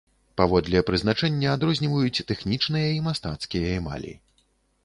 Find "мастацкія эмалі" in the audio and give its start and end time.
3.09-4.19